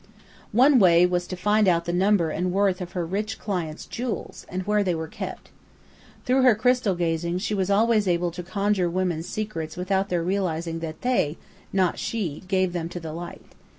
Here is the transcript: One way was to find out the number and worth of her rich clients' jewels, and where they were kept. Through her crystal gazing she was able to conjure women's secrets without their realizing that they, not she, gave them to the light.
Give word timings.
One 0.51 0.79
way 0.79 1.05
was 1.05 1.27
to 1.27 1.35
find 1.35 1.67
out 1.67 1.85
the 1.85 1.93
number 1.93 2.31
and 2.31 2.51
worth 2.51 2.81
of 2.81 2.93
her 2.93 3.05
rich 3.05 3.37
clients' 3.37 3.85
jewels, 3.85 4.47
and 4.49 4.63
where 4.63 4.83
they 4.83 4.95
were 4.95 5.07
kept. 5.07 5.51
Through 6.25 6.41
her 6.41 6.55
crystal 6.55 6.95
gazing 6.95 7.37
she 7.37 7.53
was 7.53 7.69
able 7.69 8.31
to 8.31 8.41
conjure 8.41 8.89
women's 8.89 9.29
secrets 9.29 9.77
without 9.77 10.09
their 10.09 10.23
realizing 10.23 10.79
that 10.79 11.03
they, 11.03 11.37
not 11.71 11.99
she, 11.99 12.41
gave 12.47 12.73
them 12.73 12.89
to 12.89 12.99
the 12.99 13.13
light. 13.13 13.45